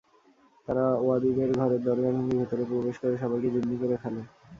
তারা 0.67 0.85
ওয়াদুদের 0.97 1.49
ঘরের 1.57 1.81
দরজা 1.83 2.09
ভেঙে 2.15 2.35
ভেতরে 2.39 2.63
প্রবেশ 2.69 2.95
করে 3.01 3.15
সবাইকে 3.17 3.49
জিম্মি 3.55 3.75
করে 3.81 3.95
ফেলে। 4.03 4.21